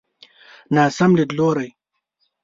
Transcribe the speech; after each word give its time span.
ناسم 0.75 1.11
ليدلوری. 1.17 1.69